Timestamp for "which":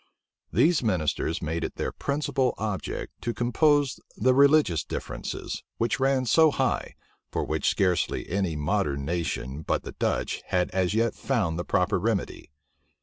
5.77-5.99, 7.45-7.69